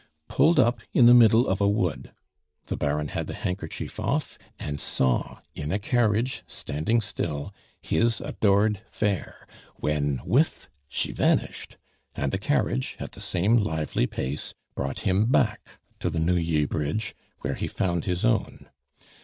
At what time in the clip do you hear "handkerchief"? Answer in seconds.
3.35-3.99